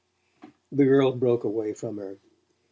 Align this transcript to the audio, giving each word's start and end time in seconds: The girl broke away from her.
The 0.71 0.83
girl 0.85 1.11
broke 1.15 1.43
away 1.43 1.73
from 1.75 1.97
her. 1.97 2.17